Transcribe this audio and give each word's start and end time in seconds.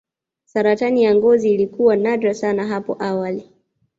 saratani 0.45 1.03
ya 1.03 1.15
ngozi 1.15 1.53
ilikuwa 1.53 1.95
nadra 1.95 2.33
sana 2.33 2.67
hapo 2.67 2.95
awali 3.03 3.49